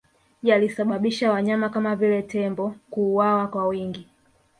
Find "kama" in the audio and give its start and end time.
1.69-1.95